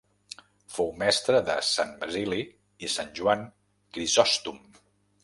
Fou 0.77 0.87
mestre 1.01 1.41
de 1.49 1.57
Sant 1.67 1.93
Basili 2.05 2.39
i 2.87 2.89
Sant 2.95 3.13
Joan 3.21 3.45
Crisòstom. 3.99 4.59